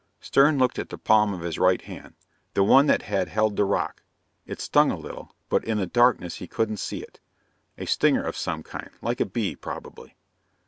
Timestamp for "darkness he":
5.85-6.47